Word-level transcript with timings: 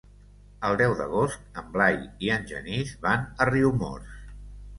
El 0.69 0.77
deu 0.77 0.95
d'agost 1.01 1.59
en 1.63 1.67
Blai 1.75 1.99
i 2.29 2.33
en 2.37 2.49
Genís 2.53 2.95
van 3.05 3.29
a 3.45 3.49
Riumors. 3.53 4.19